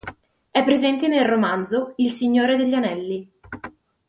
È 0.49 0.63
presente 0.63 1.07
nel 1.07 1.27
romanzo 1.27 1.93
"Il 1.97 2.09
Signore 2.09 2.55
degli 2.57 2.73
Anelli". 2.73 3.31